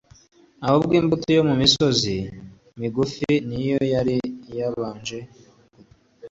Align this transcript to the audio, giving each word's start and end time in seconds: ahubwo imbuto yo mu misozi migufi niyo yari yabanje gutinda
ahubwo 0.65 0.93
imbuto 1.01 1.27
yo 1.37 1.41
mu 1.49 1.53
misozi 1.61 2.15
migufi 2.79 3.29
niyo 3.47 3.79
yari 3.93 4.15
yabanje 4.57 5.17
gutinda 5.27 5.93